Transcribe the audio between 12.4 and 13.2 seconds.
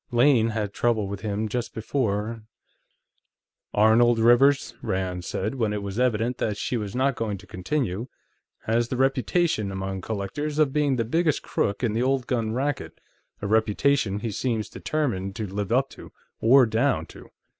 racket,